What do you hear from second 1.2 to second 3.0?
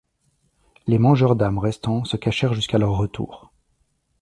d'Âmes restant se cachèrent jusqu'à leur